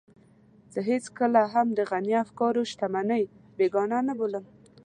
[0.73, 3.23] زه هېڅکله هم د غني د افکارو شتمنۍ
[3.57, 4.45] بېګانه نه بولم.